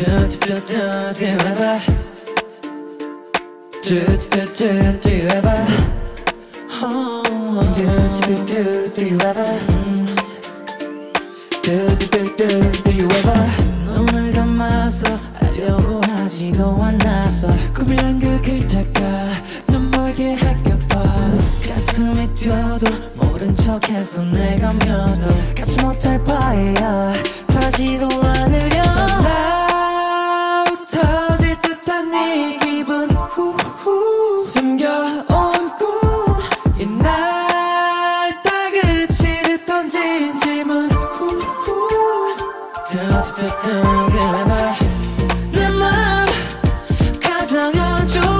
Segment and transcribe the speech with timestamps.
[0.00, 1.78] Do you ever
[3.82, 4.00] Do
[4.30, 5.66] do do you ever
[6.80, 7.22] Oh
[7.76, 7.84] Do
[8.24, 9.60] do do do you ever
[11.62, 12.48] Do do do
[12.82, 13.44] do you ever
[13.84, 19.02] 눈을 감아서 알려고 하지도 않았어 꿈이란 그 글자가
[19.66, 21.02] 넌 멀게 할까봐
[21.68, 27.12] 가슴이 뛰어도 모른 척해서 내가 믿어도 갖지 못할 바에야
[27.48, 28.99] 바라지도 않으려
[43.19, 44.75] 두두두두두해봐
[45.51, 46.25] 내맘
[47.21, 48.38] 가장 안쪽에 자라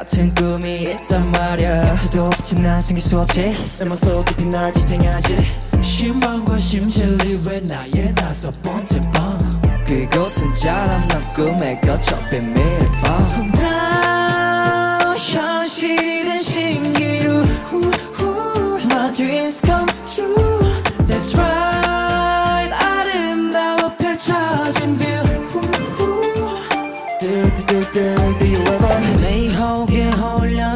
[0.00, 5.36] 같은 꿈이 있단 말야 수도 없이 난 생길 수 없지 내 맘속 깊이 날 지탱하지
[5.82, 9.36] 신방과 심실리 왜 나의 다섯 번째 밤
[9.84, 17.44] 그곳은 자란 난 꿈에 갇혀 비밀을 봐 So now 현실이 된 신기루.
[18.84, 20.64] My dreams come true
[21.06, 25.60] That's right 아름다워 펼쳐진 후.
[27.20, 28.69] Do, do, do, do, do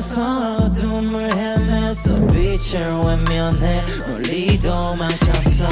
[0.05, 0.21] 서
[0.57, 5.65] 어둠을 헤매서 빛을 외면해 멀리 도망쳤어.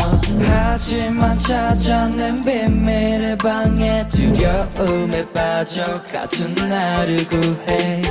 [0.47, 8.03] 하지만 찾아낸 비밀의 방에 두려움에 빠져 같은 나를 구해